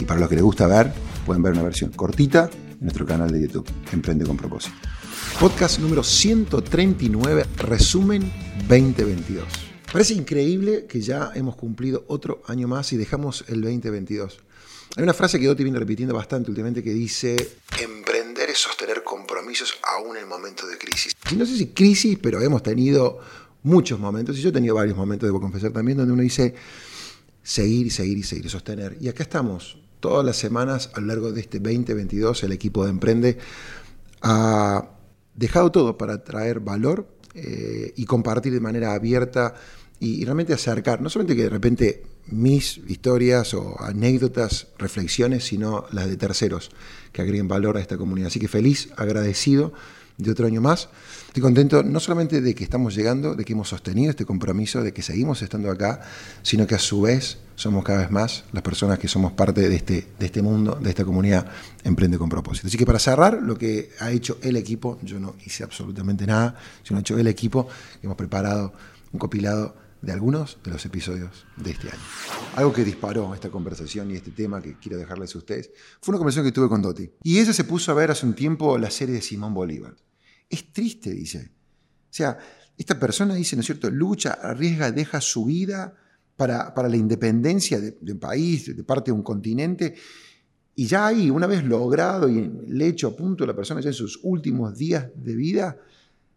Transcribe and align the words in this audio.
Y 0.00 0.06
para 0.06 0.18
los 0.18 0.30
que 0.30 0.34
les 0.34 0.42
gusta 0.42 0.66
ver, 0.66 0.90
pueden 1.26 1.42
ver 1.42 1.52
una 1.52 1.62
versión 1.62 1.90
cortita 1.90 2.48
en 2.54 2.80
nuestro 2.80 3.04
canal 3.04 3.30
de 3.30 3.42
YouTube, 3.42 3.66
Emprende 3.92 4.24
con 4.24 4.34
propósito. 4.34 4.74
Podcast 5.38 5.78
número 5.78 6.02
139, 6.02 7.44
resumen 7.58 8.32
2022. 8.66 9.44
Parece 9.92 10.14
increíble 10.14 10.86
que 10.88 11.02
ya 11.02 11.32
hemos 11.34 11.54
cumplido 11.54 12.04
otro 12.08 12.42
año 12.46 12.66
más 12.66 12.94
y 12.94 12.96
dejamos 12.96 13.44
el 13.48 13.60
2022. 13.60 14.40
Hay 14.96 15.02
una 15.02 15.12
frase 15.12 15.38
que 15.38 15.46
Doti 15.46 15.64
viene 15.64 15.78
repitiendo 15.78 16.14
bastante 16.14 16.50
últimamente 16.50 16.82
que 16.82 16.94
dice, 16.94 17.36
emprender 17.78 18.48
es 18.48 18.58
sostener 18.58 19.04
compromisos 19.04 19.74
aún 19.86 20.16
en 20.16 20.26
momentos 20.26 20.70
de 20.70 20.78
crisis. 20.78 21.12
Y 21.30 21.34
no 21.34 21.44
sé 21.44 21.58
si 21.58 21.66
crisis, 21.68 22.18
pero 22.22 22.40
hemos 22.40 22.62
tenido 22.62 23.20
muchos 23.64 24.00
momentos, 24.00 24.38
y 24.38 24.40
yo 24.40 24.48
he 24.48 24.52
tenido 24.52 24.74
varios 24.74 24.96
momentos, 24.96 25.26
debo 25.26 25.42
confesar 25.42 25.72
también, 25.72 25.98
donde 25.98 26.14
uno 26.14 26.22
dice, 26.22 26.54
seguir 27.42 27.86
y 27.86 27.90
seguir 27.90 28.18
y 28.18 28.22
seguir, 28.22 28.48
sostener. 28.48 28.96
Y 29.00 29.08
acá 29.08 29.22
estamos, 29.22 29.79
todas 30.00 30.24
las 30.24 30.36
semanas 30.36 30.90
a 30.94 31.00
lo 31.00 31.06
largo 31.06 31.32
de 31.32 31.40
este 31.40 31.58
2022 31.58 32.42
el 32.42 32.52
equipo 32.52 32.84
de 32.84 32.90
Emprende 32.90 33.38
ha 34.22 34.90
dejado 35.34 35.70
todo 35.70 35.96
para 35.96 36.24
traer 36.24 36.60
valor 36.60 37.06
eh, 37.34 37.92
y 37.96 38.04
compartir 38.04 38.52
de 38.52 38.60
manera 38.60 38.92
abierta 38.94 39.54
y, 40.00 40.24
realmente 40.24 40.54
acercar, 40.54 41.02
no 41.02 41.10
solamente 41.10 41.36
que 41.36 41.44
de 41.44 41.50
repente 41.50 42.02
mis 42.26 42.78
historias 42.88 43.54
o 43.54 43.76
anécdotas, 43.80 44.68
reflexiones, 44.78 45.44
sino 45.44 45.84
las 45.92 46.08
de 46.08 46.16
terceros 46.16 46.70
que 47.12 47.22
agreguen 47.22 47.48
valor 47.48 47.76
a 47.76 47.80
esta 47.80 47.98
comunidad. 47.98 48.28
Así 48.28 48.40
que 48.40 48.48
feliz, 48.48 48.88
agradecido 48.96 49.72
de 50.22 50.30
otro 50.30 50.46
año 50.46 50.60
más. 50.60 50.88
Estoy 51.26 51.42
contento 51.42 51.82
no 51.82 52.00
solamente 52.00 52.40
de 52.40 52.54
que 52.54 52.64
estamos 52.64 52.94
llegando, 52.94 53.34
de 53.34 53.44
que 53.44 53.52
hemos 53.52 53.68
sostenido 53.68 54.10
este 54.10 54.24
compromiso, 54.24 54.82
de 54.82 54.92
que 54.92 55.02
seguimos 55.02 55.42
estando 55.42 55.70
acá, 55.70 56.02
sino 56.42 56.66
que 56.66 56.74
a 56.74 56.78
su 56.78 57.02
vez 57.02 57.38
somos 57.54 57.84
cada 57.84 58.00
vez 58.00 58.10
más 58.10 58.44
las 58.52 58.62
personas 58.62 58.98
que 58.98 59.06
somos 59.06 59.32
parte 59.32 59.68
de 59.68 59.76
este, 59.76 60.06
de 60.18 60.26
este 60.26 60.42
mundo, 60.42 60.78
de 60.80 60.90
esta 60.90 61.04
comunidad 61.04 61.46
Emprende 61.84 62.18
con 62.18 62.28
propósito. 62.28 62.66
Así 62.66 62.76
que 62.76 62.86
para 62.86 62.98
cerrar, 62.98 63.40
lo 63.42 63.56
que 63.56 63.90
ha 64.00 64.10
hecho 64.10 64.38
el 64.42 64.56
equipo, 64.56 64.98
yo 65.02 65.18
no 65.18 65.36
hice 65.44 65.64
absolutamente 65.64 66.26
nada, 66.26 66.56
sino 66.82 66.98
ha 66.98 67.00
hecho 67.00 67.18
el 67.18 67.26
equipo, 67.26 67.68
hemos 68.02 68.16
preparado 68.16 68.72
un 69.12 69.18
compilado 69.18 69.74
de 70.02 70.12
algunos 70.12 70.58
de 70.64 70.70
los 70.70 70.84
episodios 70.84 71.46
de 71.56 71.70
este 71.70 71.88
año. 71.88 72.00
Algo 72.56 72.72
que 72.72 72.84
disparó 72.84 73.34
esta 73.34 73.50
conversación 73.50 74.10
y 74.10 74.14
este 74.14 74.30
tema 74.30 74.60
que 74.62 74.76
quiero 74.78 74.98
dejarles 74.98 75.34
a 75.34 75.38
ustedes 75.38 75.70
fue 76.00 76.12
una 76.12 76.18
conversación 76.18 76.46
que 76.46 76.52
tuve 76.52 76.68
con 76.68 76.82
Doti. 76.82 77.10
Y 77.22 77.38
ella 77.38 77.52
se 77.52 77.64
puso 77.64 77.92
a 77.92 77.94
ver 77.94 78.10
hace 78.10 78.26
un 78.26 78.34
tiempo 78.34 78.78
la 78.78 78.90
serie 78.90 79.14
de 79.14 79.22
Simón 79.22 79.54
Bolívar. 79.54 79.94
Es 80.50 80.72
triste, 80.72 81.12
dice. 81.12 81.50
O 82.10 82.12
sea, 82.12 82.36
esta 82.76 82.98
persona 82.98 83.34
dice, 83.34 83.56
¿no 83.56 83.60
es 83.60 83.66
cierto?, 83.66 83.90
lucha, 83.90 84.32
arriesga, 84.32 84.90
deja 84.90 85.20
su 85.20 85.44
vida 85.44 85.94
para, 86.36 86.74
para 86.74 86.88
la 86.88 86.96
independencia 86.96 87.80
de, 87.80 87.96
un 88.12 88.18
país, 88.18 88.76
de 88.76 88.84
parte 88.84 89.10
de 89.10 89.16
un 89.16 89.22
continente. 89.22 89.94
Y 90.74 90.86
ya 90.86 91.06
ahí, 91.06 91.30
una 91.30 91.46
vez 91.46 91.62
logrado 91.62 92.28
y 92.28 92.38
el 92.38 92.82
hecho 92.82 93.08
a 93.08 93.16
punto, 93.16 93.46
la 93.46 93.54
persona 93.54 93.80
ya 93.80 93.88
en 93.90 93.94
sus 93.94 94.18
últimos 94.22 94.76
días 94.76 95.08
de 95.14 95.36
vida, 95.36 95.78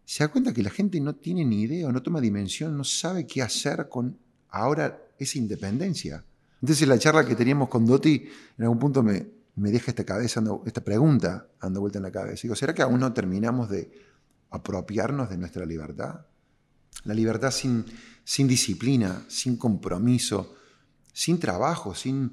se 0.04 0.22
da 0.22 0.28
cuenta 0.28 0.52
que 0.52 0.62
la 0.62 0.70
gente 0.70 1.00
no 1.00 1.14
tiene 1.14 1.44
ni 1.44 1.62
idea, 1.62 1.90
no 1.90 2.02
toma 2.02 2.20
dimensión, 2.20 2.76
no 2.76 2.84
sabe 2.84 3.26
qué 3.26 3.42
hacer 3.42 3.88
con 3.88 4.16
ahora 4.50 5.02
esa 5.18 5.38
independencia. 5.38 6.24
Entonces 6.60 6.86
la 6.86 6.98
charla 6.98 7.26
que 7.26 7.34
teníamos 7.34 7.68
con 7.68 7.86
Doti 7.86 8.28
en 8.58 8.64
algún 8.64 8.78
punto 8.78 9.02
me, 9.02 9.26
me 9.56 9.70
deja 9.70 9.90
esta, 9.90 10.04
cabeza, 10.04 10.42
esta 10.66 10.82
pregunta 10.82 11.48
dando 11.60 11.80
vuelta 11.80 11.98
en 11.98 12.04
la 12.04 12.10
cabeza. 12.10 12.42
Digo, 12.42 12.56
¿será 12.56 12.74
que 12.74 12.82
aún 12.82 13.00
no 13.00 13.12
terminamos 13.12 13.68
de 13.68 13.90
apropiarnos 14.50 15.30
de 15.30 15.38
nuestra 15.38 15.64
libertad? 15.64 16.26
La 17.04 17.14
libertad 17.14 17.50
sin, 17.50 17.84
disciplina, 18.48 19.24
sin 19.28 19.56
compromiso, 19.56 20.54
sin 21.12 21.38
trabajo, 21.38 21.94
sin, 21.94 22.32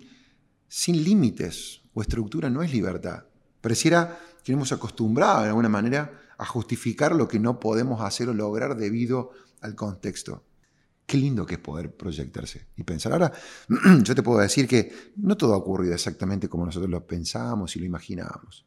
sin 0.67 1.03
límites 1.03 1.81
o 1.93 2.01
estructura 2.01 2.49
no 2.49 2.63
es 2.63 2.71
libertad. 2.71 3.25
Pareciera 3.59 4.19
que 4.43 4.53
hemos 4.53 4.71
acostumbrado 4.71 5.43
de 5.43 5.49
alguna 5.49 5.69
manera 5.69 6.19
a 6.37 6.45
justificar 6.45 7.15
lo 7.15 7.27
que 7.27 7.39
no 7.39 7.59
podemos 7.59 8.01
hacer 8.01 8.29
o 8.29 8.33
lograr 8.33 8.75
debido 8.75 9.31
al 9.61 9.75
contexto. 9.75 10.43
Qué 11.11 11.17
lindo 11.17 11.45
que 11.45 11.55
es 11.55 11.59
poder 11.59 11.93
proyectarse 11.93 12.67
y 12.77 12.83
pensar. 12.83 13.11
Ahora, 13.11 13.33
yo 14.01 14.15
te 14.15 14.23
puedo 14.23 14.39
decir 14.39 14.65
que 14.65 15.11
no 15.17 15.35
todo 15.35 15.53
ha 15.53 15.57
ocurrido 15.57 15.93
exactamente 15.93 16.47
como 16.47 16.65
nosotros 16.65 16.89
lo 16.89 17.05
pensábamos 17.05 17.75
y 17.75 17.79
lo 17.79 17.85
imaginábamos. 17.85 18.65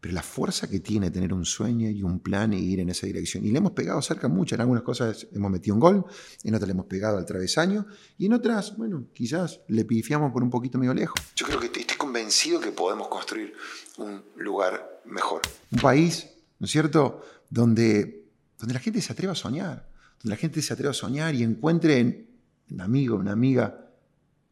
Pero 0.00 0.14
la 0.14 0.22
fuerza 0.22 0.70
que 0.70 0.80
tiene 0.80 1.10
tener 1.10 1.34
un 1.34 1.44
sueño 1.44 1.90
y 1.90 2.02
un 2.02 2.20
plan 2.20 2.54
y 2.54 2.60
ir 2.60 2.80
en 2.80 2.88
esa 2.88 3.06
dirección. 3.06 3.44
Y 3.44 3.50
le 3.50 3.58
hemos 3.58 3.72
pegado 3.72 4.00
cerca 4.00 4.26
mucho. 4.26 4.54
En 4.54 4.62
algunas 4.62 4.84
cosas 4.84 5.26
hemos 5.34 5.50
metido 5.50 5.74
un 5.74 5.80
gol, 5.80 6.06
en 6.44 6.54
otras 6.54 6.66
le 6.66 6.72
hemos 6.72 6.86
pegado 6.86 7.18
al 7.18 7.26
travesaño. 7.26 7.88
Y 8.16 8.24
en 8.24 8.32
otras, 8.32 8.74
bueno, 8.78 9.08
quizás 9.12 9.60
le 9.68 9.84
pifiamos 9.84 10.32
por 10.32 10.42
un 10.42 10.48
poquito 10.48 10.78
medio 10.78 10.94
lejos. 10.94 11.20
Yo 11.36 11.44
creo 11.44 11.60
que 11.60 11.66
estoy 11.66 11.84
convencido 11.98 12.58
que 12.58 12.72
podemos 12.72 13.08
construir 13.08 13.52
un 13.98 14.24
lugar 14.36 15.02
mejor. 15.04 15.42
Un 15.70 15.80
país, 15.80 16.26
¿no 16.58 16.64
es 16.64 16.70
cierto?, 16.70 17.20
donde, 17.50 18.30
donde 18.58 18.72
la 18.72 18.80
gente 18.80 19.02
se 19.02 19.12
atreva 19.12 19.34
a 19.34 19.36
soñar 19.36 19.92
la 20.24 20.36
gente 20.36 20.62
se 20.62 20.72
atreva 20.72 20.90
a 20.90 20.94
soñar 20.94 21.34
y 21.34 21.42
encuentre 21.42 22.26
un 22.70 22.80
amigo, 22.80 23.16
una 23.16 23.32
amiga, 23.32 23.90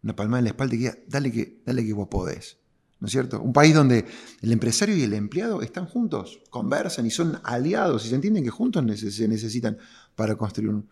una 0.03 0.15
palmada 0.15 0.41
en 0.41 0.45
la 0.45 0.51
espalda 0.51 0.75
y 0.75 0.79
diga, 0.79 0.99
dale 1.09 1.33
que, 1.33 1.63
dale 1.65 1.85
que 1.85 1.93
vos 1.93 2.09
podés. 2.09 2.59
¿No 3.01 3.07
es 3.07 3.13
cierto? 3.13 3.41
Un 3.41 3.53
país 3.53 3.75
donde 3.75 4.07
el 4.43 4.53
empresario 4.53 4.95
y 4.95 5.03
el 5.03 5.15
empleado 5.15 5.61
están 5.61 5.87
juntos, 5.87 6.41
conversan 6.51 7.05
y 7.07 7.11
son 7.11 7.41
aliados 7.43 8.07
y 8.07 8.11
se 8.11 8.15
entienden 8.15 8.45
que 8.45 8.51
juntos 8.51 8.85
se 9.01 9.27
necesitan 9.27 9.77
para 10.15 10.37
construir 10.37 10.71
un, 10.71 10.89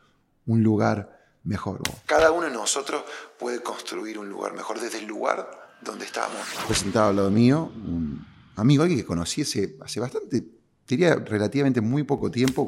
lugar 0.47 1.21
mejor. 1.45 1.83
Cada 2.07 2.33
uno 2.33 2.47
de 2.47 2.53
nosotros 2.53 3.05
puede 3.39 3.63
construir 3.63 4.19
un 4.19 4.29
lugar 4.29 4.55
mejor 4.55 4.81
desde 4.81 4.99
el 4.99 5.07
lugar 5.07 5.49
donde 5.83 6.05
estamos. 6.07 6.41
Presentado 6.67 7.11
al 7.11 7.17
lado 7.17 7.31
mío 7.31 7.71
un 7.87 8.27
amigo, 8.57 8.83
alguien 8.83 8.99
que 8.99 9.07
conocí 9.07 9.43
hace, 9.43 9.77
hace 9.81 10.01
bastante, 10.01 10.45
diría 10.89 11.15
relativamente 11.15 11.81
muy 11.81 12.03
poco 12.03 12.29
tiempo, 12.29 12.67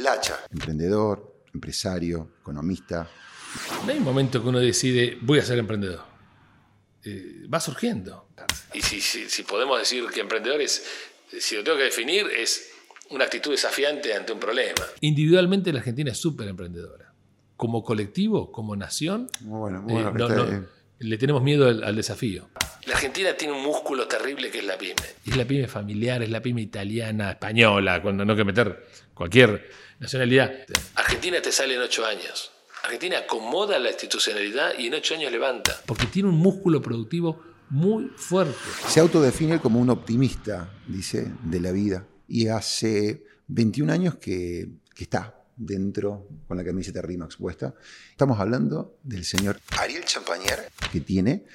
Lacha, 0.00 0.40
emprendedor, 0.50 1.44
empresario, 1.54 2.32
economista. 2.40 3.08
No 3.84 3.92
hay 3.92 3.98
un 3.98 4.04
momento 4.04 4.42
que 4.42 4.48
uno 4.48 4.60
decide, 4.60 5.18
voy 5.20 5.38
a 5.38 5.44
ser 5.44 5.58
emprendedor. 5.58 6.02
Eh, 7.04 7.46
va 7.52 7.60
surgiendo. 7.60 8.28
Y 8.72 8.80
si, 8.82 9.42
podemos 9.42 9.78
decir 9.78 10.04
que 10.12 10.20
emprendedor 10.20 10.60
es, 10.60 10.84
si 11.38 11.56
lo 11.56 11.64
tengo 11.64 11.78
que 11.78 11.84
definir, 11.84 12.26
es 12.28 12.70
una 13.10 13.24
actitud 13.24 13.50
desafiante 13.50 14.14
ante 14.14 14.32
un 14.32 14.38
problema. 14.38 14.84
Individualmente 15.00 15.72
la 15.72 15.80
Argentina 15.80 16.12
es 16.12 16.18
súper 16.18 16.48
emprendedora. 16.48 17.12
Como 17.56 17.82
colectivo, 17.82 18.50
como 18.50 18.74
nación, 18.76 19.28
bueno, 19.40 19.84
eh, 19.88 20.62
le 21.02 21.18
tenemos 21.18 21.42
miedo 21.42 21.68
al, 21.68 21.96
desafío. 21.96 22.48
La 22.86 22.94
Argentina 22.94 23.34
tiene 23.36 23.54
un 23.54 23.62
músculo 23.62 24.06
terrible 24.06 24.50
que 24.50 24.58
es 24.58 24.64
la 24.64 24.78
pyme. 24.78 24.94
Es 25.24 25.36
la 25.36 25.44
pyme 25.44 25.68
familiar, 25.68 26.22
es 26.22 26.30
la 26.30 26.40
pyme 26.40 26.62
italiana, 26.62 27.32
española, 27.32 28.00
cuando 28.02 28.24
no 28.24 28.32
hay 28.32 28.38
que 28.38 28.44
meter 28.44 28.86
cualquier 29.14 29.68
nacionalidad. 29.98 30.52
Argentina 30.94 31.40
te 31.40 31.52
sale 31.52 31.74
en 31.74 31.80
ocho 31.80 32.04
años. 32.06 32.52
Argentina 32.84 33.18
acomoda 33.18 33.78
la 33.78 33.90
institucionalidad 33.90 34.78
y 34.78 34.88
en 34.88 34.94
ocho 34.94 35.14
años 35.14 35.30
levanta. 35.30 35.80
Porque 35.86 36.06
tiene 36.06 36.28
un 36.28 36.36
músculo 36.36 36.82
productivo 36.82 37.42
muy 37.70 38.10
fuerte. 38.16 38.56
Se 38.88 39.00
autodefine 39.00 39.60
como 39.60 39.80
un 39.80 39.90
optimista, 39.90 40.70
dice, 40.86 41.30
de 41.42 41.60
la 41.60 41.72
vida. 41.72 42.06
Y 42.26 42.48
hace 42.48 43.24
21 43.48 43.92
años 43.92 44.16
que, 44.16 44.68
que 44.94 45.04
está 45.04 45.41
dentro 45.64 46.26
con 46.46 46.56
la 46.56 46.64
camiseta 46.64 47.00
Rimax 47.00 47.36
puesta. 47.36 47.74
Estamos 48.10 48.38
hablando 48.40 48.98
del 49.02 49.24
señor 49.24 49.60
Ariel 49.78 50.04
Champañer, 50.04 50.70
que 50.90 51.00
tiene 51.00 51.46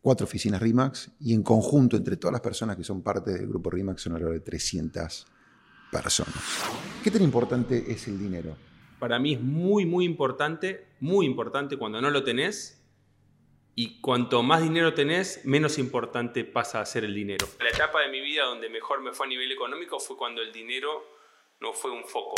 cuatro 0.00 0.24
oficinas 0.24 0.60
RIMAX 0.60 1.10
y 1.20 1.34
en 1.34 1.42
conjunto 1.42 1.96
entre 1.96 2.16
todas 2.16 2.32
las 2.32 2.40
personas 2.40 2.76
que 2.76 2.84
son 2.84 3.02
parte 3.02 3.32
del 3.32 3.46
grupo 3.46 3.70
RIMAX 3.70 4.02
son 4.02 4.14
alrededor 4.14 4.38
de 4.38 4.44
300 4.44 5.26
personas. 5.90 6.34
¿Qué 7.02 7.10
tan 7.10 7.22
importante 7.22 7.84
es 7.90 8.08
el 8.08 8.18
dinero? 8.18 8.56
Para 8.98 9.18
mí 9.18 9.34
es 9.34 9.40
muy, 9.40 9.86
muy 9.86 10.04
importante, 10.04 10.88
muy 11.00 11.26
importante 11.26 11.76
cuando 11.76 12.00
no 12.00 12.10
lo 12.10 12.24
tenés 12.24 12.80
y 13.74 14.00
cuanto 14.00 14.42
más 14.42 14.62
dinero 14.62 14.94
tenés, 14.94 15.40
menos 15.44 15.78
importante 15.78 16.44
pasa 16.44 16.80
a 16.80 16.86
ser 16.86 17.04
el 17.04 17.14
dinero. 17.14 17.46
La 17.60 17.70
etapa 17.70 18.02
de 18.02 18.08
mi 18.08 18.20
vida 18.20 18.44
donde 18.44 18.68
mejor 18.68 19.02
me 19.02 19.12
fue 19.12 19.26
a 19.26 19.28
nivel 19.28 19.50
económico 19.50 19.98
fue 19.98 20.16
cuando 20.16 20.42
el 20.42 20.52
dinero 20.52 21.02
no 21.60 21.72
fue 21.72 21.90
un 21.90 22.04
foco. 22.04 22.34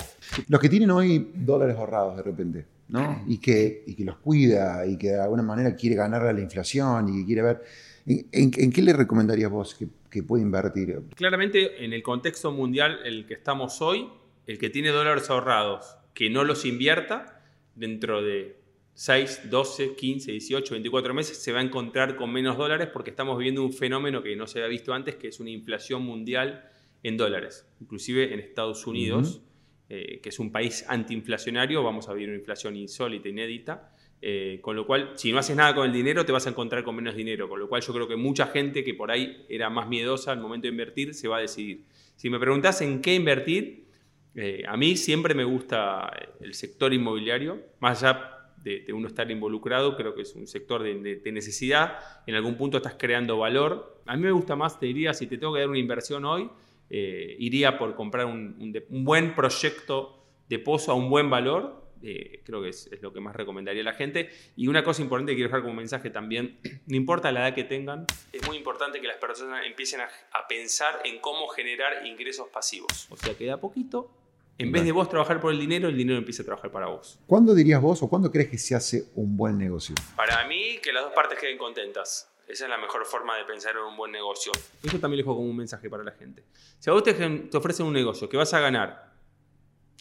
Los 0.49 0.61
que 0.61 0.69
tienen 0.69 0.91
hoy 0.91 1.31
dólares 1.35 1.77
ahorrados 1.77 2.17
de 2.17 2.23
repente, 2.23 2.67
¿no? 2.89 3.25
Y 3.27 3.39
que, 3.39 3.85
y 3.87 3.95
que 3.95 4.05
los 4.05 4.17
cuida 4.19 4.87
y 4.87 4.97
que 4.97 5.09
de 5.09 5.21
alguna 5.21 5.43
manera 5.43 5.75
quiere 5.75 5.97
ganarle 5.97 6.31
a 6.31 6.33
la 6.33 6.41
inflación 6.41 7.09
y 7.09 7.21
que 7.21 7.27
quiere 7.27 7.43
ver... 7.43 7.63
¿En, 8.09 8.71
qué 8.71 8.83
le 8.83 8.93
recomendarías 8.93 9.51
vos 9.51 9.75
que, 9.75 9.89
que 10.09 10.23
puede 10.23 10.45
invertir? 10.45 11.03
Claramente, 11.17 11.85
en 11.85 11.93
el 11.93 12.05
contexto 12.05 12.53
mundial 12.53 13.01
en 13.05 13.15
el 13.15 13.27
que 13.27 13.35
estamos 13.35 13.83
hoy, 13.83 14.09
el 14.47 14.59
que 14.59 14.71
tiene 14.71 14.91
dólares 14.91 15.29
ahorrados, 15.29 15.97
que 16.15 16.31
no 16.31 16.45
los 16.45 16.65
invierta, 16.65 17.43
dentro 17.77 18.23
de 18.23 18.57
6, 18.95 19.51
12, 19.51 19.95
15, 19.95 20.33
18, 20.33 20.75
24 20.75 21.15
meses 21.15 21.37
se 21.37 21.53
va 21.53 21.61
a 21.61 21.63
encontrar 21.63 22.17
con 22.17 22.33
menos 22.33 22.57
dólares 22.57 22.89
porque 22.93 23.11
estamos 23.11 23.37
viviendo 23.37 23.63
un 23.63 23.73
fenómeno 23.73 24.23
que 24.23 24.35
no 24.37 24.47
se 24.47 24.59
había 24.59 24.69
visto 24.69 24.95
antes, 24.95 25.17
que 25.17 25.29
es 25.29 25.39
una 25.39 25.51
inflación 25.51 26.03
mundial 26.03 26.65
en 27.09 27.17
dólares. 27.17 27.67
Inclusive 27.81 28.35
en 28.35 28.41
Estados 28.41 28.87
Unidos, 28.87 29.41
eh, 29.89 30.19
que 30.21 30.31
es 30.31 30.39
un 30.39 30.51
país 30.51 30.85
antiinflacionario, 30.89 31.83
vamos 31.83 32.09
a 32.09 32.13
vivir 32.13 32.29
una 32.31 32.39
inflación 32.39 32.75
insólita, 32.77 33.29
inédita. 33.29 33.93
Eh, 34.21 34.59
con 34.61 34.75
lo 34.75 34.87
cual, 34.87 35.13
si 35.15 35.31
no 35.31 35.39
haces 35.39 35.55
nada 35.55 35.75
con 35.75 35.87
el 35.87 35.93
dinero, 35.93 36.25
te 36.25 36.33
vas 36.33 36.47
a 36.47 36.51
encontrar 36.51 36.83
con 36.83 36.97
menos 36.97 37.15
dinero. 37.15 37.49
Con 37.49 37.61
lo 37.61 37.69
cual, 37.69 37.83
yo 37.83 37.93
creo 37.93 38.09
que 38.09 38.17
mucha 38.17 38.47
gente 38.49 38.83
que 38.83 38.95
por 38.95 39.11
ahí 39.11 39.45
era 39.49 39.71
más 39.71 39.89
miedosa 39.89 40.33
al 40.33 40.41
momento 40.41 40.65
de 40.65 40.71
invertir 40.71 41.15
se 41.15 41.29
va 41.29 41.37
a 41.37 41.41
decidir. 41.41 41.85
Si 42.17 42.29
me 42.29 42.41
preguntas 42.41 42.81
en 42.81 43.01
qué 43.01 43.15
invertir, 43.15 43.87
eh, 44.35 44.65
a 44.67 44.77
mí 44.77 44.97
siempre 44.97 45.35
me 45.35 45.45
gusta 45.45 46.11
el 46.41 46.55
sector 46.55 46.93
inmobiliario, 46.93 47.63
más 47.79 48.03
allá 48.03 48.53
de, 48.65 48.93
uno 48.93 49.07
estar 49.07 49.31
involucrado, 49.31 49.97
creo 49.97 50.15
que 50.15 50.23
es 50.23 50.35
un 50.35 50.49
sector 50.49 50.83
de, 50.83 51.33
necesidad, 51.33 51.99
en 52.27 52.35
algún 52.35 52.57
punto 52.57 52.79
estás 52.79 52.97
creando 52.99 53.39
valor. 53.39 54.01
A 54.07 54.17
mí 54.17 54.23
me 54.23 54.33
gusta 54.33 54.57
más, 54.57 54.81
te 54.81 54.87
diría, 54.87 55.15
si 55.15 55.29
te 55.29 55.39
tengo 55.39 55.55
que 55.55 55.61
dar 55.61 55.69
una 55.69 55.79
inversión 55.79 56.25
hoy, 56.25 56.51
eh, 56.91 57.37
iría 57.39 57.79
por 57.79 57.95
comprar 57.95 58.27
un, 58.27 58.73
buen 58.89 59.35
proyecto 59.35 60.25
de 60.49 60.59
pozo 60.59 60.93
a 60.93 60.95
un 60.95 61.11
buen 61.11 61.29
valor, 61.31 61.85
eh, 62.03 62.43
creo 62.45 62.63
que 62.63 62.69
es, 62.69 62.91
lo 63.01 63.13
que 63.13 63.21
más 63.21 63.35
recomendaría 63.35 63.83
a 63.83 63.85
la 63.85 63.95
gente. 63.95 64.31
Y 64.57 64.69
una 64.69 64.85
cosa 64.85 65.03
importante 65.03 65.33
que 65.33 65.37
quiero 65.37 65.49
dejar 65.49 65.63
como 65.63 65.75
mensaje 65.75 66.11
también, 66.11 66.59
no 66.87 66.97
importa 66.97 67.33
la 67.33 67.47
edad 67.47 67.55
que 67.55 67.65
tengan, 67.65 68.07
es 68.33 68.47
muy 68.47 68.57
importante 68.57 69.01
que 69.01 69.07
las 69.07 69.17
personas 69.17 69.67
empiecen 69.67 70.01
a, 70.01 70.09
a 70.33 70.47
pensar 70.47 71.01
en 71.05 71.19
cómo 71.21 71.49
generar 71.49 72.07
ingresos 72.07 72.49
pasivos. 72.49 73.09
O 73.11 73.17
sea, 73.17 73.35
queda 73.35 73.61
poquito, 73.61 74.11
en 74.59 74.73
vez 74.73 74.85
de 74.85 74.93
vos 74.93 75.09
trabajar 75.09 75.39
por 75.39 75.53
el 75.53 75.59
dinero, 75.59 75.89
el 75.89 75.97
dinero 75.97 76.19
empieza 76.19 76.43
a 76.43 76.47
trabajar 76.47 76.71
para 76.71 76.87
vos. 76.87 77.19
¿Cuándo 77.27 77.55
dirías 77.55 77.81
vos 77.83 78.03
o 78.03 78.09
cuándo 78.09 78.31
crees 78.31 78.49
que 78.49 78.57
se 78.57 78.75
hace 78.75 79.05
un 79.15 79.37
buen 79.37 79.59
negocio? 79.59 79.95
Para 80.17 80.47
mí, 80.49 80.79
que 80.83 80.93
las 80.93 81.05
dos 81.05 81.13
partes 81.13 81.39
queden 81.39 81.59
contentas. 81.59 82.31
Esa 82.47 82.65
es 82.65 82.71
la 82.71 82.79
mejor 82.79 83.05
forma 83.05 83.37
de 83.37 83.45
pensar 83.45 83.73
en 83.73 83.83
un 83.83 83.97
buen 83.97 84.13
negocio. 84.13 84.53
Esto 84.83 85.01
también 85.01 85.19
le 85.19 85.23
dejo 85.23 85.35
como 85.35 85.49
un 85.49 85.57
mensaje 85.57 85.91
para 85.91 86.05
la 86.05 86.13
gente. 86.13 86.45
Si 86.79 86.89
a 86.89 86.93
vos 86.93 87.03
te, 87.03 87.13
te 87.13 87.57
ofrecen 87.57 87.87
un 87.87 87.93
negocio 87.93 88.29
que 88.29 88.37
vas 88.37 88.55
a 88.55 88.61
ganar 88.61 89.13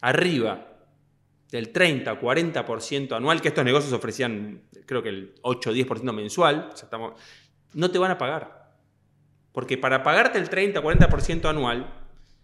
arriba 0.02 0.76
del 1.50 1.72
30, 1.72 2.20
40% 2.20 3.16
anual, 3.16 3.42
que 3.42 3.48
estos 3.48 3.66
negocios 3.66 3.94
ofrecían 3.94 4.62
creo 4.86 5.02
que 5.02 5.10
el 5.10 5.36
8 5.42 5.74
10% 5.74 6.14
mensual, 6.14 6.70
estamos, 6.74 7.20
no 7.74 7.90
te 7.90 7.98
van 7.98 8.12
a 8.12 8.18
pagar. 8.18 8.76
Porque 9.52 9.78
para 9.78 10.04
pagarte 10.04 10.38
el 10.38 10.50
30, 10.50 10.84
40% 10.84 11.46
anual, 11.50 11.94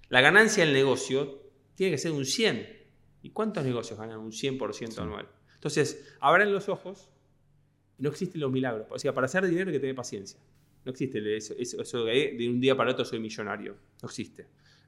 la 0.09 0.21
ganancia 0.21 0.65
del 0.65 0.73
negocio 0.73 1.41
tiene 1.75 1.91
que 1.91 1.97
ser 1.97 2.11
un 2.11 2.25
100. 2.25 2.81
¿Y 3.23 3.31
cuántos 3.31 3.63
negocios 3.63 3.99
ganan 3.99 4.19
un 4.19 4.31
100% 4.31 4.97
anual? 4.99 5.27
Entonces, 5.55 6.15
abran 6.19 6.51
los 6.51 6.69
ojos 6.69 7.09
no 7.97 8.09
existen 8.09 8.41
los 8.41 8.51
milagros. 8.51 8.87
O 8.89 8.99
sea, 8.99 9.13
para 9.13 9.25
hacer 9.25 9.45
dinero 9.45 9.69
hay 9.69 9.75
que 9.75 9.79
tener 9.79 9.95
paciencia. 9.95 10.39
No 10.83 10.91
existe 10.91 11.37
eso, 11.37 11.53
eso 11.57 12.05
de, 12.05 12.35
de 12.37 12.49
un 12.49 12.59
día 12.59 12.75
para 12.75 12.91
otro 12.91 13.05
soy 13.05 13.19
millonario. 13.19 13.77
No 14.01 14.07
existe. 14.07 14.47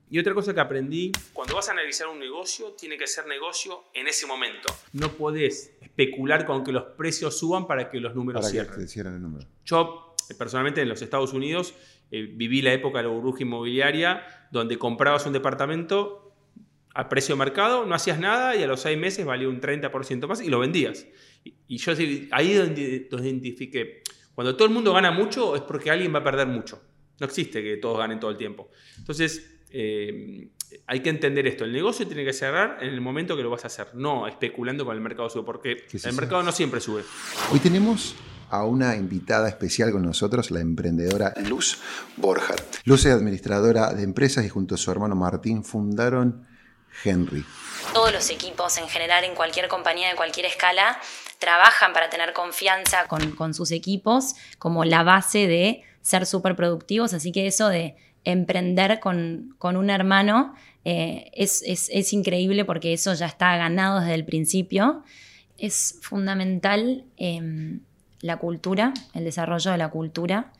Y 0.09 0.19
otra 0.19 0.33
cosa 0.33 0.53
que 0.53 0.59
aprendí, 0.59 1.11
cuando 1.33 1.55
vas 1.55 1.69
a 1.69 1.71
analizar 1.71 2.07
un 2.07 2.19
negocio, 2.19 2.73
tiene 2.73 2.97
que 2.97 3.07
ser 3.07 3.25
negocio 3.25 3.85
en 3.93 4.07
ese 4.07 4.27
momento. 4.27 4.73
No 4.91 5.11
podés 5.13 5.71
especular 5.81 6.45
con 6.45 6.63
que 6.63 6.71
los 6.71 6.83
precios 6.83 7.37
suban 7.37 7.65
para 7.65 7.89
que 7.89 7.99
los 7.99 8.13
números 8.13 8.41
para 8.45 8.67
Que 8.67 8.87
cierren 8.87 9.15
el 9.15 9.21
número. 9.21 9.47
Yo, 9.65 10.15
personalmente, 10.37 10.81
en 10.81 10.89
los 10.89 11.01
Estados 11.01 11.33
Unidos, 11.33 11.73
eh, 12.11 12.29
viví 12.31 12.61
la 12.61 12.73
época 12.73 12.99
de 12.99 13.05
la 13.05 13.09
burbuja 13.09 13.41
inmobiliaria, 13.41 14.47
donde 14.51 14.77
comprabas 14.77 15.25
un 15.25 15.33
departamento 15.33 16.35
a 16.93 17.09
precio 17.09 17.35
mercado, 17.35 17.87
no 17.87 17.95
hacías 17.95 18.19
nada 18.19 18.55
y 18.55 18.61
a 18.61 18.67
los 18.67 18.81
seis 18.81 18.99
meses 18.99 19.25
valía 19.25 19.49
un 19.49 19.59
30% 19.59 20.27
más 20.27 20.41
y 20.41 20.49
lo 20.49 20.59
vendías. 20.59 21.07
Y, 21.43 21.77
yo 21.77 21.93
ahí 22.31 22.53
donde, 22.53 23.07
donde 23.09 23.29
identifiqué, 23.29 24.03
cuando 24.33 24.55
todo 24.55 24.67
el 24.67 24.73
mundo 24.73 24.93
gana 24.93 25.11
mucho 25.11 25.55
es 25.55 25.61
porque 25.61 25.91
alguien 25.91 26.13
va 26.13 26.19
a 26.19 26.23
perder 26.23 26.47
mucho. 26.47 26.81
No 27.19 27.25
existe 27.25 27.61
que 27.61 27.77
todos 27.77 27.97
ganen 27.97 28.19
todo 28.19 28.31
el 28.31 28.37
tiempo. 28.37 28.69
Entonces, 28.97 29.61
eh, 29.69 30.49
hay 30.87 30.99
que 31.01 31.09
entender 31.09 31.47
esto. 31.47 31.65
El 31.65 31.73
negocio 31.73 32.07
tiene 32.07 32.25
que 32.25 32.33
cerrar 32.33 32.77
en 32.81 32.89
el 32.89 33.01
momento 33.01 33.35
que 33.35 33.43
lo 33.43 33.49
vas 33.49 33.63
a 33.63 33.67
hacer, 33.67 33.89
no 33.93 34.27
especulando 34.27 34.85
con 34.85 34.95
el 34.95 35.01
mercado 35.01 35.29
sube, 35.29 35.43
porque 35.43 35.85
el 35.91 36.13
mercado 36.13 36.43
no 36.43 36.51
siempre 36.51 36.79
sube. 36.79 37.03
Hoy 37.51 37.59
tenemos 37.59 38.15
a 38.49 38.65
una 38.65 38.95
invitada 38.95 39.49
especial 39.49 39.91
con 39.91 40.03
nosotros, 40.03 40.51
la 40.51 40.61
emprendedora 40.61 41.33
Luz 41.47 41.79
Borja. 42.17 42.55
Luz 42.85 43.05
es 43.05 43.13
administradora 43.13 43.93
de 43.93 44.03
empresas 44.03 44.45
y 44.45 44.49
junto 44.49 44.75
a 44.75 44.77
su 44.77 44.91
hermano 44.91 45.15
Martín 45.15 45.63
fundaron 45.63 46.45
Henry. 47.03 47.43
Todos 47.93 48.11
los 48.11 48.29
equipos 48.31 48.77
en 48.77 48.87
general 48.89 49.23
en 49.23 49.35
cualquier 49.35 49.67
compañía 49.67 50.09
de 50.09 50.15
cualquier 50.15 50.47
escala 50.47 50.99
trabajan 51.37 51.93
para 51.93 52.09
tener 52.09 52.33
confianza 52.33 53.05
con, 53.07 53.53
sus 53.53 53.71
equipos 53.71 54.35
como 54.57 54.83
la 54.83 55.03
base 55.03 55.47
de 55.47 55.83
ser 56.01 56.25
súper 56.25 56.55
productivos, 56.55 57.13
así 57.13 57.31
que 57.31 57.45
eso 57.45 57.69
de 57.69 57.95
emprender 58.23 58.99
con, 58.99 59.55
un 59.61 59.89
hermano 59.89 60.55
eh, 60.85 61.29
es, 61.33 62.13
increíble 62.13 62.65
porque 62.65 62.93
eso 62.93 63.13
ya 63.13 63.27
está 63.27 63.55
ganado 63.57 63.99
desde 63.99 64.15
el 64.15 64.25
principio. 64.25 65.03
Es 65.57 65.99
fundamental 66.01 67.05
em, 67.17 67.81
la 68.21 68.37
cultura, 68.37 68.93
el 69.13 69.23
desarrollo 69.23 69.71
de 69.71 69.77
la 69.77 69.89
cultura 69.89 70.51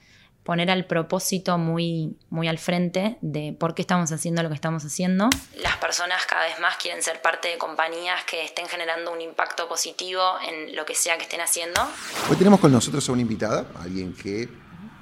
poner 0.43 0.69
al 0.69 0.85
propósito 0.85 1.57
muy, 1.57 2.17
muy 2.29 2.47
al 2.47 2.57
frente 2.57 3.17
de 3.21 3.55
por 3.57 3.73
qué 3.73 3.81
estamos 3.81 4.11
haciendo 4.11 4.43
lo 4.43 4.49
que 4.49 4.55
estamos 4.55 4.83
haciendo. 4.83 5.29
Las 5.61 5.77
personas 5.77 6.25
cada 6.25 6.45
vez 6.45 6.59
más 6.59 6.75
quieren 6.77 7.01
ser 7.01 7.21
parte 7.21 7.47
de 7.47 7.57
compañías 7.57 8.23
que 8.25 8.43
estén 8.43 8.67
generando 8.67 9.11
un 9.11 9.21
impacto 9.21 9.67
positivo 9.67 10.21
en 10.47 10.75
lo 10.75 10.85
que 10.85 10.95
sea 10.95 11.17
que 11.17 11.23
estén 11.23 11.41
haciendo. 11.41 11.81
Hoy 12.29 12.35
tenemos 12.35 12.59
con 12.59 12.71
nosotros 12.71 13.07
a 13.07 13.11
una 13.13 13.21
invitada, 13.21 13.65
alguien 13.79 14.13
que 14.13 14.49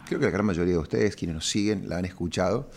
creo 0.06 0.20
que 0.20 0.26
la 0.26 0.32
gran 0.32 0.46
mayoría 0.46 0.74
de 0.74 0.80
ustedes, 0.80 1.16
quienes 1.16 1.36
nos 1.36 1.48
siguen, 1.48 1.90
la 1.90 1.98
han 1.98 2.06
escuchado, 2.06 2.70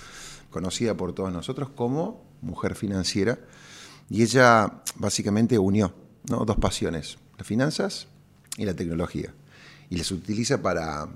conocida 0.50 0.96
por 0.96 1.14
todos 1.14 1.32
nosotros 1.32 1.68
como 1.68 2.24
mujer 2.40 2.76
financiera, 2.76 3.38
y 4.08 4.22
ella 4.22 4.70
básicamente 4.96 5.58
unió 5.58 5.94
dos 6.22 6.56
pasiones, 6.56 7.18
las 7.36 7.46
finanzas 7.46 8.06
y 8.56 8.64
la 8.64 8.74
tecnología, 8.74 9.34
y 9.90 9.96
las 9.96 10.10
utiliza 10.12 10.62
para 10.62 11.08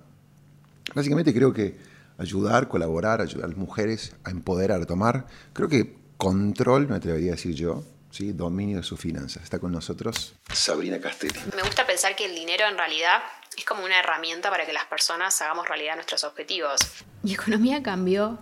Básicamente 0.95 1.35
creo 1.35 1.53
que 1.53 1.77
ayudar, 2.19 2.69
colaborar, 2.69 3.21
ayudar 3.21 3.47
a 3.47 3.49
las 3.49 3.57
mujeres 3.57 4.15
a 4.25 4.31
empoderar, 4.31 4.83
a 4.83 4.87
tomar, 4.87 5.27
creo 5.53 5.69
que 5.69 5.97
control, 6.17 6.89
me 6.89 6.97
atrevería 6.97 7.33
a 7.33 7.37
decir 7.37 7.55
yo, 7.55 7.85
¿sí? 8.11 8.33
dominio 8.33 8.79
de 8.79 8.83
sus 8.83 8.99
finanzas. 8.99 9.45
Está 9.45 9.59
con 9.59 9.73
nosotros 9.73 10.35
Sabrina 10.53 11.01
Castelli. 11.01 11.39
Me 11.55 11.63
gusta 11.63 11.87
pensar 11.87 12.17
que 12.17 12.27
el 12.27 12.35
dinero 12.35 12.65
en 12.69 12.77
realidad 12.77 13.21
es 13.57 13.65
como 13.65 13.85
una 13.85 13.99
herramienta 14.01 14.51
para 14.51 14.67
que 14.67 14.73
las 14.73 14.85
personas 14.87 15.41
hagamos 15.43 15.69
realidad 15.69 15.95
nuestros 15.95 16.25
objetivos. 16.25 16.81
Mi 17.23 17.35
economía 17.35 17.83
cambió 17.83 18.39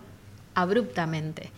abruptamente. 0.55 1.51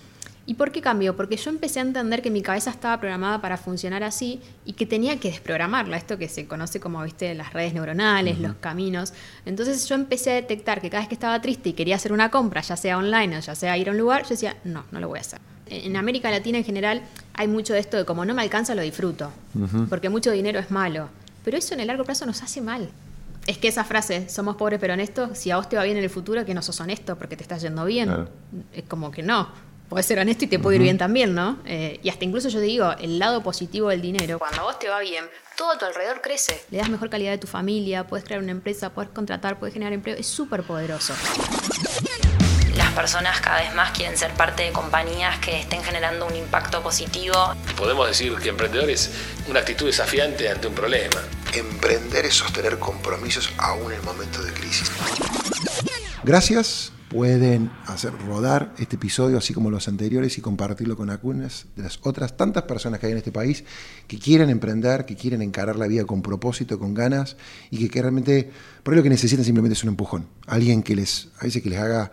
¿Y 0.49 0.55
por 0.55 0.71
qué 0.71 0.81
cambió? 0.81 1.15
Porque 1.15 1.37
yo 1.37 1.51
empecé 1.51 1.77
a 1.77 1.83
entender 1.83 2.23
que 2.23 2.31
mi 2.31 2.41
cabeza 2.41 2.71
estaba 2.71 2.99
programada 2.99 3.39
para 3.39 3.55
funcionar 3.55 4.03
así 4.03 4.41
y 4.65 4.73
que 4.73 4.87
tenía 4.87 5.19
que 5.19 5.29
desprogramarla, 5.29 5.95
esto 5.95 6.17
que 6.17 6.27
se 6.27 6.47
conoce 6.47 6.79
como, 6.79 7.03
viste, 7.03 7.35
las 7.35 7.53
redes 7.53 7.75
neuronales, 7.75 8.39
los 8.39 8.55
caminos. 8.55 9.13
Entonces 9.45 9.87
yo 9.87 9.93
empecé 9.93 10.31
a 10.31 10.33
detectar 10.33 10.81
que 10.81 10.89
cada 10.89 11.01
vez 11.01 11.07
que 11.07 11.13
estaba 11.13 11.39
triste 11.39 11.69
y 11.69 11.73
quería 11.73 11.97
hacer 11.97 12.11
una 12.11 12.31
compra, 12.31 12.61
ya 12.61 12.75
sea 12.75 12.97
online 12.97 13.37
o 13.37 13.41
ya 13.41 13.53
sea 13.53 13.77
ir 13.77 13.89
a 13.89 13.91
un 13.91 13.99
lugar, 13.99 14.23
yo 14.23 14.29
decía, 14.29 14.57
no, 14.63 14.85
no 14.91 14.99
lo 14.99 15.07
voy 15.07 15.19
a 15.19 15.21
hacer. 15.21 15.39
En 15.67 15.95
América 15.95 16.31
Latina 16.31 16.57
en 16.57 16.63
general 16.63 17.03
hay 17.35 17.47
mucho 17.47 17.73
de 17.73 17.79
esto 17.81 17.97
de 17.97 18.05
como 18.05 18.25
no 18.25 18.33
me 18.33 18.41
alcanza, 18.41 18.73
lo 18.73 18.81
disfruto, 18.81 19.31
porque 19.87 20.09
mucho 20.09 20.31
dinero 20.31 20.57
es 20.59 20.71
malo. 20.71 21.09
Pero 21.45 21.57
eso 21.57 21.75
en 21.75 21.81
el 21.81 21.85
largo 21.85 22.05
plazo 22.05 22.25
nos 22.25 22.41
hace 22.41 22.59
mal. 22.59 22.89
Es 23.45 23.59
que 23.59 23.67
esa 23.67 23.83
frase, 23.83 24.29
somos 24.29 24.55
pobres 24.55 24.79
pero 24.79 24.93
honestos, 24.93 25.37
si 25.37 25.51
a 25.51 25.57
vos 25.57 25.69
te 25.69 25.75
va 25.75 25.83
bien 25.83 25.97
en 25.97 26.03
el 26.03 26.09
futuro, 26.09 26.43
que 26.43 26.55
no 26.55 26.63
sos 26.63 26.79
honesto 26.81 27.19
porque 27.19 27.37
te 27.37 27.43
estás 27.43 27.61
yendo 27.61 27.85
bien. 27.85 28.27
Es 28.73 28.85
como 28.85 29.11
que 29.11 29.21
no 29.21 29.68
Puedes 29.89 30.05
ser 30.05 30.19
honesto 30.19 30.45
y 30.45 30.47
te 30.47 30.59
puede 30.59 30.77
ir 30.77 30.83
bien 30.83 30.99
también, 30.99 31.33
¿no? 31.33 31.57
Eh, 31.65 31.99
y 32.03 32.09
hasta 32.09 32.23
incluso 32.23 32.47
yo 32.49 32.59
te 32.59 32.65
digo, 32.65 32.91
el 32.99 33.17
lado 33.17 33.41
positivo 33.41 33.89
del 33.89 34.01
dinero. 34.01 34.37
Cuando 34.37 34.61
a 34.61 34.63
vos 34.65 34.77
te 34.77 34.87
va 34.87 34.99
bien, 34.99 35.25
todo 35.57 35.71
a 35.71 35.77
tu 35.79 35.85
alrededor 35.85 36.21
crece. 36.21 36.61
Le 36.69 36.77
das 36.77 36.89
mejor 36.89 37.09
calidad 37.09 37.31
de 37.31 37.39
tu 37.39 37.47
familia, 37.47 38.05
puedes 38.05 38.23
crear 38.23 38.39
una 38.39 38.51
empresa, 38.51 38.91
puedes 38.91 39.09
contratar, 39.09 39.57
puedes 39.57 39.73
generar 39.73 39.91
empleo. 39.93 40.15
Es 40.15 40.27
súper 40.27 40.61
poderoso. 40.61 41.15
Las 42.75 42.93
personas 42.93 43.41
cada 43.41 43.61
vez 43.61 43.73
más 43.73 43.89
quieren 43.97 44.15
ser 44.15 44.31
parte 44.33 44.61
de 44.61 44.71
compañías 44.71 45.39
que 45.39 45.59
estén 45.59 45.83
generando 45.83 46.27
un 46.27 46.35
impacto 46.35 46.83
positivo. 46.83 47.33
Podemos 47.75 48.07
decir 48.07 48.35
que 48.35 48.49
emprendedor 48.49 48.91
es 48.91 49.09
una 49.47 49.61
actitud 49.61 49.87
desafiante 49.87 50.49
ante 50.49 50.67
un 50.67 50.75
problema. 50.75 51.19
Emprender 51.51 52.27
es 52.27 52.35
sostener 52.35 52.77
compromisos 52.77 53.51
aún 53.57 53.91
en 53.91 54.05
momentos 54.05 54.45
de 54.45 54.53
crisis. 54.53 54.91
Gracias 56.23 56.91
pueden 57.09 57.71
hacer 57.87 58.13
rodar 58.27 58.73
este 58.77 58.95
episodio, 58.95 59.37
así 59.39 59.53
como 59.53 59.71
los 59.71 59.87
anteriores, 59.87 60.37
y 60.37 60.41
compartirlo 60.41 60.95
con 60.95 61.09
algunas 61.09 61.65
de 61.75 61.83
las 61.83 61.99
otras 62.03 62.37
tantas 62.37 62.63
personas 62.63 62.99
que 62.99 63.07
hay 63.07 63.13
en 63.13 63.17
este 63.17 63.31
país 63.31 63.63
que 64.07 64.19
quieren 64.19 64.49
emprender, 64.49 65.05
que 65.05 65.15
quieren 65.15 65.41
encarar 65.41 65.75
la 65.75 65.87
vida 65.87 66.05
con 66.05 66.21
propósito, 66.21 66.77
con 66.77 66.93
ganas, 66.93 67.35
y 67.71 67.89
que, 67.89 68.01
realmente, 68.01 68.51
por 68.83 68.93
ahí 68.93 68.97
lo 68.97 69.03
que 69.03 69.09
necesitan 69.09 69.43
simplemente 69.43 69.73
es 69.73 69.83
un 69.83 69.89
empujón. 69.89 70.27
Alguien 70.45 70.83
que 70.83 70.95
les, 70.95 71.29
a 71.39 71.45
veces 71.45 71.63
que 71.63 71.69
les 71.69 71.79
haga 71.79 72.11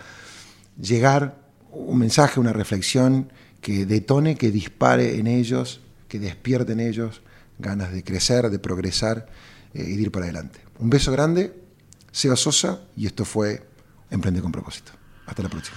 llegar 0.81 1.47
un 1.71 1.99
mensaje, 1.99 2.41
una 2.41 2.55
reflexión 2.55 3.31
que 3.61 3.85
detone, 3.85 4.37
que 4.37 4.51
dispare 4.51 5.19
en 5.19 5.27
ellos, 5.27 5.81
que 6.09 6.19
despierte 6.19 6.73
en 6.73 6.81
ellos 6.81 7.21
ganas 7.59 7.93
de 7.93 8.03
crecer, 8.03 8.49
de 8.49 8.59
progresar 8.59 9.27
eh, 9.75 9.85
y 9.87 9.97
de 9.97 10.03
ir 10.03 10.11
para 10.11 10.25
adelante. 10.25 10.61
Un 10.79 10.89
beso 10.89 11.13
grande, 11.13 11.55
Seba 12.13 12.37
Sosa, 12.37 12.81
y 12.97 13.07
esto 13.07 13.25
fue 13.25 13.63
Emprende 14.11 14.41
con 14.41 14.53
propósito. 14.53 14.93
Hasta 15.27 15.43
la 15.43 15.49
próxima. 15.49 15.77